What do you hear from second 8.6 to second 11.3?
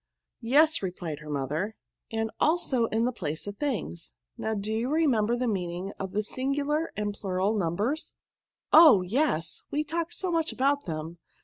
Oh! yes, we talked so much about them.